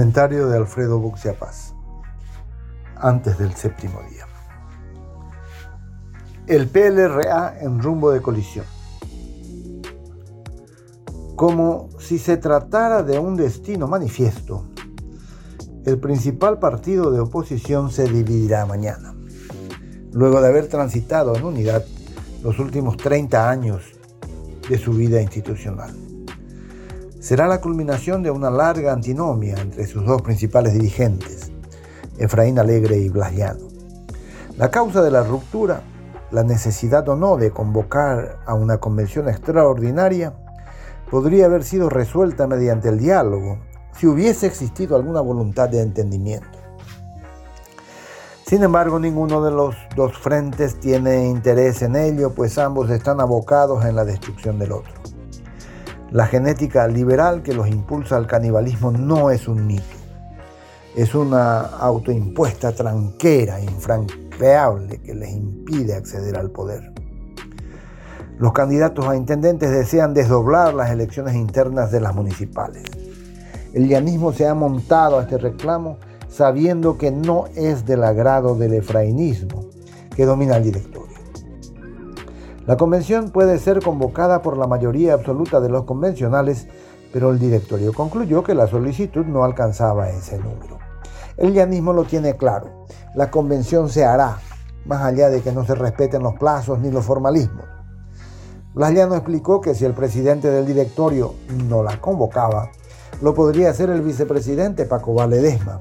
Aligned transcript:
Comentario 0.00 0.48
de 0.48 0.56
Alfredo 0.56 0.98
Buxia 0.98 1.38
Paz. 1.38 1.74
Antes 2.96 3.36
del 3.36 3.52
séptimo 3.52 4.00
día. 4.08 4.24
El 6.46 6.68
PLRA 6.68 7.58
en 7.60 7.82
rumbo 7.82 8.10
de 8.10 8.22
colisión. 8.22 8.64
Como 11.36 11.90
si 11.98 12.18
se 12.18 12.38
tratara 12.38 13.02
de 13.02 13.18
un 13.18 13.36
destino 13.36 13.88
manifiesto, 13.88 14.64
el 15.84 16.00
principal 16.00 16.58
partido 16.58 17.10
de 17.10 17.20
oposición 17.20 17.90
se 17.90 18.04
dividirá 18.04 18.64
mañana, 18.64 19.14
luego 20.14 20.40
de 20.40 20.48
haber 20.48 20.68
transitado 20.68 21.36
en 21.36 21.44
unidad 21.44 21.84
los 22.42 22.58
últimos 22.58 22.96
30 22.96 23.50
años 23.50 23.82
de 24.66 24.78
su 24.78 24.94
vida 24.94 25.20
institucional. 25.20 26.09
Será 27.20 27.46
la 27.46 27.60
culminación 27.60 28.22
de 28.22 28.30
una 28.30 28.48
larga 28.48 28.94
antinomia 28.94 29.54
entre 29.60 29.86
sus 29.86 30.06
dos 30.06 30.22
principales 30.22 30.72
dirigentes, 30.72 31.52
Efraín 32.16 32.58
Alegre 32.58 32.96
y 32.96 33.10
Blas 33.10 33.32
Llano. 33.34 33.68
La 34.56 34.70
causa 34.70 35.02
de 35.02 35.10
la 35.10 35.22
ruptura, 35.22 35.82
la 36.30 36.44
necesidad 36.44 37.06
o 37.10 37.16
no 37.16 37.36
de 37.36 37.50
convocar 37.50 38.38
a 38.46 38.54
una 38.54 38.78
convención 38.78 39.28
extraordinaria, 39.28 40.32
podría 41.10 41.44
haber 41.44 41.62
sido 41.62 41.90
resuelta 41.90 42.46
mediante 42.46 42.88
el 42.88 42.98
diálogo 42.98 43.58
si 43.98 44.06
hubiese 44.06 44.46
existido 44.46 44.96
alguna 44.96 45.20
voluntad 45.20 45.68
de 45.68 45.82
entendimiento. 45.82 46.58
Sin 48.46 48.62
embargo, 48.62 48.98
ninguno 48.98 49.42
de 49.44 49.50
los 49.50 49.76
dos 49.94 50.16
frentes 50.16 50.80
tiene 50.80 51.28
interés 51.28 51.82
en 51.82 51.96
ello, 51.96 52.34
pues 52.34 52.56
ambos 52.56 52.88
están 52.88 53.20
abocados 53.20 53.84
en 53.84 53.94
la 53.94 54.06
destrucción 54.06 54.58
del 54.58 54.72
otro. 54.72 54.99
La 56.10 56.26
genética 56.26 56.88
liberal 56.88 57.42
que 57.42 57.54
los 57.54 57.68
impulsa 57.68 58.16
al 58.16 58.26
canibalismo 58.26 58.90
no 58.90 59.30
es 59.30 59.46
un 59.46 59.64
mito, 59.64 59.84
es 60.96 61.14
una 61.14 61.60
autoimpuesta 61.60 62.72
tranquera, 62.72 63.60
infranqueable, 63.60 64.98
que 64.98 65.14
les 65.14 65.30
impide 65.30 65.94
acceder 65.94 66.36
al 66.36 66.50
poder. 66.50 66.92
Los 68.40 68.52
candidatos 68.52 69.06
a 69.06 69.14
intendentes 69.14 69.70
desean 69.70 70.12
desdoblar 70.12 70.74
las 70.74 70.90
elecciones 70.90 71.36
internas 71.36 71.92
de 71.92 72.00
las 72.00 72.12
municipales. 72.12 72.82
El 73.72 73.86
llanismo 73.86 74.32
se 74.32 74.48
ha 74.48 74.54
montado 74.54 75.20
a 75.20 75.22
este 75.22 75.38
reclamo 75.38 75.98
sabiendo 76.28 76.98
que 76.98 77.12
no 77.12 77.44
es 77.54 77.86
del 77.86 78.02
agrado 78.02 78.56
del 78.56 78.74
efrainismo 78.74 79.66
que 80.16 80.24
domina 80.24 80.56
el 80.56 80.64
directorio. 80.64 80.99
La 82.66 82.76
convención 82.76 83.30
puede 83.30 83.58
ser 83.58 83.82
convocada 83.82 84.42
por 84.42 84.56
la 84.56 84.66
mayoría 84.66 85.14
absoluta 85.14 85.60
de 85.60 85.70
los 85.70 85.84
convencionales, 85.84 86.68
pero 87.12 87.30
el 87.30 87.38
directorio 87.38 87.92
concluyó 87.92 88.42
que 88.42 88.54
la 88.54 88.66
solicitud 88.66 89.24
no 89.24 89.44
alcanzaba 89.44 90.10
ese 90.10 90.38
número. 90.38 90.78
El 91.36 91.54
llanismo 91.54 91.92
lo 91.92 92.04
tiene 92.04 92.36
claro. 92.36 92.84
La 93.14 93.30
convención 93.30 93.88
se 93.88 94.04
hará, 94.04 94.38
más 94.84 95.02
allá 95.02 95.30
de 95.30 95.40
que 95.40 95.52
no 95.52 95.64
se 95.64 95.74
respeten 95.74 96.22
los 96.22 96.34
plazos 96.34 96.78
ni 96.80 96.90
los 96.90 97.04
formalismos. 97.04 97.64
Blas 98.74 98.92
Llano 98.92 99.16
explicó 99.16 99.60
que 99.60 99.74
si 99.74 99.84
el 99.84 99.94
presidente 99.94 100.48
del 100.48 100.64
directorio 100.64 101.34
no 101.68 101.82
la 101.82 102.00
convocaba, 102.00 102.70
lo 103.20 103.34
podría 103.34 103.70
hacer 103.70 103.90
el 103.90 104.02
vicepresidente 104.02 104.84
Paco 104.84 105.12
Valedesma, 105.12 105.78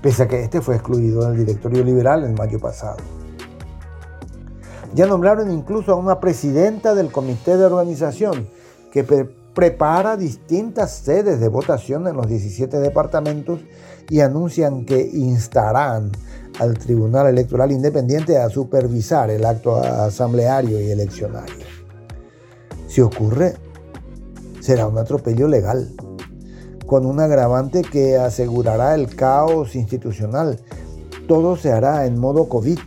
pese 0.00 0.22
a 0.22 0.28
que 0.28 0.44
este 0.44 0.60
fue 0.60 0.76
excluido 0.76 1.28
del 1.28 1.44
directorio 1.44 1.82
liberal 1.82 2.24
en 2.24 2.34
mayo 2.34 2.60
pasado. 2.60 3.17
Ya 4.94 5.06
nombraron 5.06 5.50
incluso 5.50 5.92
a 5.92 5.96
una 5.96 6.20
presidenta 6.20 6.94
del 6.94 7.12
comité 7.12 7.56
de 7.56 7.64
organización 7.64 8.48
que 8.92 9.04
prepara 9.54 10.16
distintas 10.16 10.92
sedes 10.92 11.40
de 11.40 11.48
votación 11.48 12.06
en 12.08 12.16
los 12.16 12.26
17 12.26 12.78
departamentos 12.78 13.60
y 14.08 14.20
anuncian 14.20 14.84
que 14.86 15.00
instarán 15.00 16.10
al 16.58 16.78
Tribunal 16.78 17.26
Electoral 17.26 17.70
Independiente 17.70 18.38
a 18.38 18.48
supervisar 18.48 19.30
el 19.30 19.44
acto 19.44 19.76
asambleario 19.76 20.80
y 20.80 20.90
eleccionario. 20.90 21.66
Si 22.88 23.00
ocurre, 23.00 23.54
será 24.60 24.86
un 24.86 24.98
atropello 24.98 25.46
legal 25.46 25.92
con 26.86 27.04
un 27.04 27.20
agravante 27.20 27.82
que 27.82 28.16
asegurará 28.16 28.94
el 28.94 29.14
caos 29.14 29.76
institucional. 29.76 30.58
Todo 31.28 31.56
se 31.56 31.70
hará 31.70 32.06
en 32.06 32.18
modo 32.18 32.48
COVID. 32.48 32.78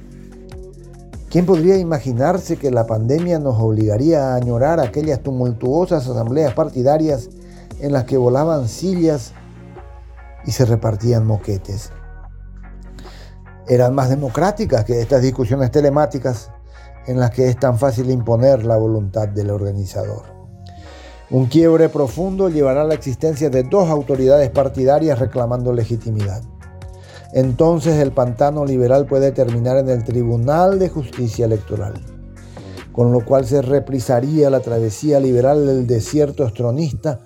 ¿Quién 1.31 1.45
podría 1.45 1.77
imaginarse 1.77 2.57
que 2.57 2.71
la 2.71 2.85
pandemia 2.85 3.39
nos 3.39 3.57
obligaría 3.57 4.33
a 4.33 4.35
añorar 4.35 4.81
aquellas 4.81 5.23
tumultuosas 5.23 6.05
asambleas 6.05 6.53
partidarias 6.53 7.29
en 7.79 7.93
las 7.93 8.03
que 8.03 8.17
volaban 8.17 8.67
sillas 8.67 9.31
y 10.45 10.51
se 10.51 10.65
repartían 10.65 11.25
moquetes? 11.25 11.93
Eran 13.65 13.95
más 13.95 14.09
democráticas 14.09 14.83
que 14.83 14.99
estas 14.99 15.21
discusiones 15.21 15.71
telemáticas 15.71 16.51
en 17.07 17.17
las 17.17 17.31
que 17.31 17.47
es 17.47 17.57
tan 17.57 17.79
fácil 17.79 18.11
imponer 18.11 18.65
la 18.65 18.75
voluntad 18.75 19.29
del 19.29 19.51
organizador. 19.51 20.23
Un 21.29 21.45
quiebre 21.45 21.87
profundo 21.87 22.49
llevará 22.49 22.81
a 22.81 22.85
la 22.85 22.93
existencia 22.93 23.49
de 23.49 23.63
dos 23.63 23.89
autoridades 23.89 24.49
partidarias 24.49 25.17
reclamando 25.17 25.71
legitimidad. 25.71 26.43
Entonces 27.33 27.99
el 27.99 28.11
pantano 28.11 28.65
liberal 28.65 29.05
puede 29.05 29.31
terminar 29.31 29.77
en 29.77 29.87
el 29.89 30.03
Tribunal 30.03 30.79
de 30.79 30.89
Justicia 30.89 31.45
Electoral, 31.45 31.93
con 32.91 33.13
lo 33.13 33.23
cual 33.23 33.45
se 33.45 33.61
reprisaría 33.61 34.49
la 34.49 34.59
travesía 34.59 35.21
liberal 35.21 35.65
del 35.65 35.87
desierto 35.87 36.45
estronista 36.45 37.21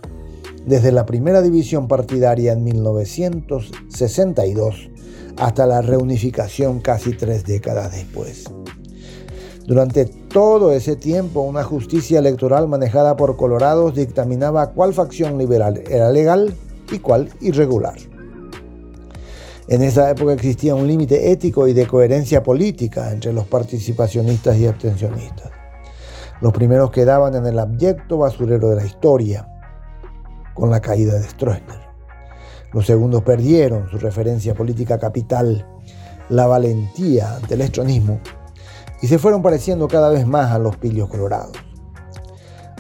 desde 0.66 0.92
la 0.92 1.08
primera 1.08 1.42
división 1.42 1.88
partidaria 1.88 2.54
en 2.54 2.64
1962 2.64 4.92
hasta 5.38 5.66
la 5.66 5.82
reunificación 5.82 6.82
casi 6.82 7.14
tres 7.14 7.46
décadas 7.46 7.92
después. 7.92 8.44
Durante 9.66 10.06
todo 10.06 10.72
ese 10.72 10.96
tiempo, 10.96 11.42
una 11.42 11.64
justicia 11.64 12.20
electoral 12.20 12.68
manejada 12.68 13.16
por 13.16 13.36
colorados 13.36 13.96
dictaminaba 13.96 14.74
cuál 14.74 14.94
facción 14.94 15.40
liberal 15.40 15.82
era 15.90 16.12
legal 16.12 16.54
y 16.92 17.00
cuál 17.00 17.32
irregular. 17.42 17.96
En 19.68 19.82
esa 19.82 20.12
época 20.12 20.34
existía 20.34 20.76
un 20.76 20.88
límite 20.88 21.32
ético 21.32 21.68
y 21.68 21.74
de 21.74 21.88
coherencia 21.88 22.44
política 22.44 23.12
entre 23.12 23.34
los 23.34 23.48
participacionistas 23.48 24.58
y 24.58 24.68
abstencionistas. 24.68 25.50
Los 26.40 26.54
primeros 26.54 26.92
quedaban 26.92 27.34
en 27.34 27.48
el 27.48 27.58
abyecto 27.58 28.20
basurero 28.20 28.70
de 28.70 28.76
la 28.76 28.86
historia, 28.86 29.48
con 30.54 30.70
la 30.70 30.82
caída 30.82 31.14
de 31.14 31.24
Stroessner. 31.24 31.80
Los 32.74 32.86
segundos 32.86 33.24
perdieron 33.24 33.90
su 33.90 33.98
referencia 33.98 34.54
política 34.54 35.00
capital, 35.00 35.66
la 36.30 36.46
valentía 36.46 37.38
ante 37.38 37.56
el 37.56 37.62
estronismo 37.62 38.20
y 39.02 39.08
se 39.08 39.18
fueron 39.18 39.42
pareciendo 39.42 39.88
cada 39.88 40.10
vez 40.10 40.28
más 40.28 40.52
a 40.52 40.60
los 40.60 40.78
pillos 40.78 41.10
colorados. 41.10 41.54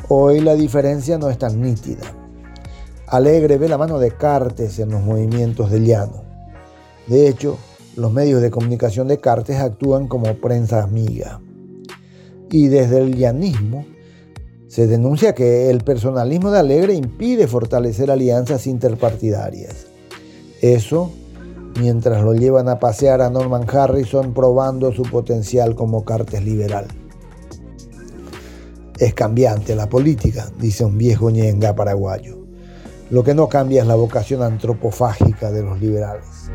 Hoy 0.10 0.40
la 0.40 0.54
diferencia 0.54 1.18
no 1.18 1.30
es 1.30 1.38
tan 1.40 1.62
nítida. 1.62 2.04
Alegre 3.08 3.58
ve 3.58 3.70
la 3.70 3.78
mano 3.78 3.98
de 3.98 4.12
Cartes 4.12 4.78
en 4.80 4.90
los 4.90 5.02
movimientos 5.02 5.72
de 5.72 5.80
Llano. 5.80 6.25
De 7.08 7.28
hecho, 7.28 7.58
los 7.96 8.12
medios 8.12 8.42
de 8.42 8.52
comunicación 8.52 9.08
de 9.08 9.20
Cartes 9.20 9.58
actúan 9.58 10.08
como 10.08 10.34
prensa 10.36 10.84
amiga. 10.84 11.40
Y 12.52 12.68
desde 12.68 13.00
el 13.00 13.16
llanismo 13.16 13.86
se 14.68 14.88
denuncia 14.88 15.34
que 15.34 15.70
el 15.70 15.84
personalismo 15.84 16.52
de 16.52 16.60
Alegre 16.60 16.94
impide 16.94 17.48
fortalecer 17.48 18.12
alianzas 18.12 18.68
interpartidarias. 18.68 19.88
Eso 20.62 21.12
mientras 21.80 22.24
lo 22.24 22.34
llevan 22.34 22.70
a 22.70 22.80
pasear 22.80 23.22
a 23.22 23.30
Norman 23.30 23.66
Harrison 23.70 24.34
probando 24.34 24.92
su 24.92 25.04
potencial 25.04 25.76
como 25.76 26.04
cartes 26.04 26.44
liberal. 26.44 26.88
Es 28.98 29.14
cambiante 29.14 29.76
la 29.76 29.90
política, 29.90 30.50
dice 30.60 30.86
un 30.86 30.98
viejo 30.98 31.30
ñenga 31.30 31.76
paraguayo. 31.76 32.38
Lo 33.10 33.24
que 33.24 33.36
no 33.36 33.50
cambia 33.50 33.82
es 33.82 33.88
la 33.88 33.96
vocación 33.96 34.42
antropofágica 34.42 35.52
de 35.52 35.62
los 35.64 35.80
liberales. 35.80 36.50